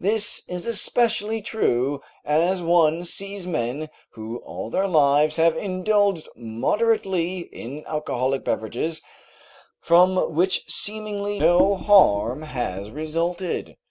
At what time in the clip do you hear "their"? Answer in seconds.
4.70-4.88